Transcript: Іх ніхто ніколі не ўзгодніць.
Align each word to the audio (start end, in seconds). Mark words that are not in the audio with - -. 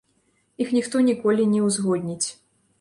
Іх 0.65 0.71
ніхто 0.77 1.03
ніколі 1.09 1.47
не 1.53 1.61
ўзгодніць. 1.69 2.27